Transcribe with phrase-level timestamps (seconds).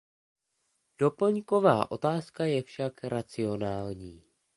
[0.97, 4.23] Doplňková otázka je však racionální.